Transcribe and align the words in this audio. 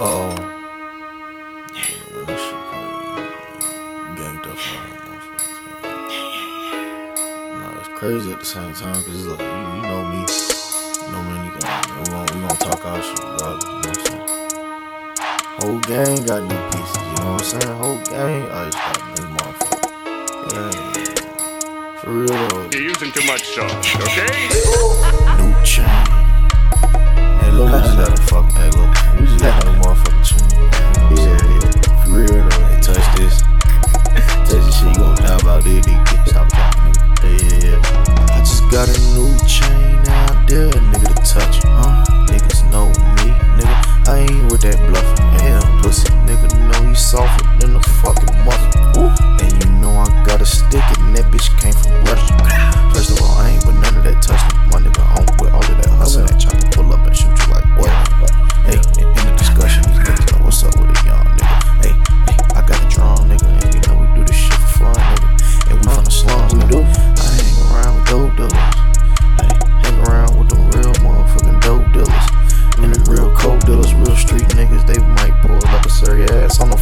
Uh 0.00 0.06
oh. 0.06 0.32
Yeah, 1.74 1.92
that 2.24 2.38
shit 2.40 2.60
crazy. 2.70 3.20
Ganked 4.16 4.46
up 4.48 4.56
on 4.56 4.80
motherfuckers. 4.96 6.16
Nah, 7.60 7.80
it's 7.80 7.92
crazy 7.98 8.32
at 8.32 8.40
the 8.40 8.46
same 8.46 8.72
time 8.72 9.02
because 9.02 9.20
it's 9.20 9.28
like, 9.28 9.40
you, 9.40 9.46
you 9.46 9.82
know 9.82 10.00
me. 10.08 10.24
You 10.24 11.12
know 11.12 11.20
me, 11.20 11.34
nigga. 11.44 11.60
We 11.98 12.04
gonna, 12.08 12.32
we 12.32 12.40
gonna 12.40 12.56
talk 12.56 12.80
our 12.86 12.96
shit 13.02 13.18
regardless, 13.18 13.68
you 13.68 13.76
know 13.76 13.76
what 13.76 13.92
I'm 13.92 14.08
saying? 14.08 14.24
Whole 15.60 15.80
gang 15.80 16.16
got 16.24 16.40
new 16.48 16.60
pieces, 16.70 16.96
you 16.96 17.12
know 17.20 17.32
what 17.32 17.44
I'm 17.44 17.60
saying? 17.60 17.76
Whole 17.76 18.00
gang 18.08 18.40
ice 18.48 18.72
got 18.72 18.96
new 19.20 19.28
motherfucker. 19.36 19.84
Yeah. 20.54 21.12
For 22.00 22.10
real 22.10 22.26
though. 22.48 22.72
You're 22.72 22.88
using 22.88 23.12
too 23.12 23.26
much 23.26 23.44
sauce, 23.44 23.94
okay? 23.96 24.32
New 25.36 25.52
chain. 25.62 26.10
chain, 39.46 39.98
out 40.08 40.48
there, 40.48 40.68
a 40.68 40.80
nigga 40.90 41.08
to 41.08 41.22
touch. 41.22 41.62
Huh? 41.64 42.04
Niggas 42.26 42.70
know 42.70 42.88
me, 43.18 43.32
nigga. 43.56 44.08
I 44.08 44.18
ain't 44.20 44.50
with 44.50 44.62
that 44.62 44.78
bluff. 44.88 45.18
Hell, 45.40 45.62
pussy, 45.82 46.08
nigga, 46.26 46.48
know 46.70 46.88
you 46.88 46.94
softer 46.94 47.44
than 47.58 47.76
a 47.76 47.82
fucking 48.02 48.44
muscle, 48.44 49.02
Ooh, 49.02 49.12
and 49.40 49.59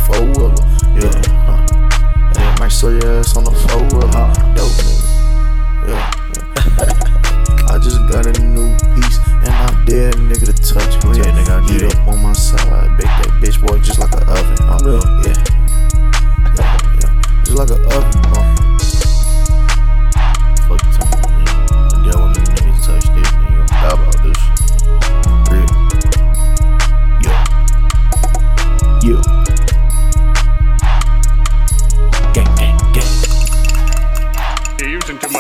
four 0.07 0.21
wheeler. 0.21 0.55
Yeah. 0.95 1.13
Uh, 1.49 2.57
might 2.61 2.69
sell 2.69 2.93
your 2.93 3.19
ass 3.19 3.37
on 3.37 3.47
a 3.47 3.51
four 3.51 3.83
wheeler. 3.85 4.55
Dope. 4.55 5.08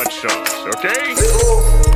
okay? 0.06 1.88